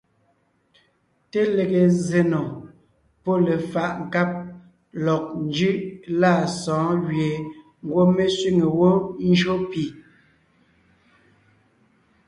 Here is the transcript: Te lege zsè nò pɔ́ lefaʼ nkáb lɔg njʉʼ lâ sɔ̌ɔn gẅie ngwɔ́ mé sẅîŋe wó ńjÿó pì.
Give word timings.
Te 1.29 1.39
lege 1.55 1.81
zsè 2.05 2.21
nò 2.31 2.41
pɔ́ 3.23 3.37
lefaʼ 3.45 3.91
nkáb 4.03 4.29
lɔg 5.05 5.23
njʉʼ 5.47 5.75
lâ 6.19 6.31
sɔ̌ɔn 6.61 6.95
gẅie 7.05 7.33
ngwɔ́ 7.85 8.05
mé 8.15 8.23
sẅîŋe 8.37 8.65
wó 8.79 8.89
ńjÿó 9.29 9.53
pì. 9.69 9.83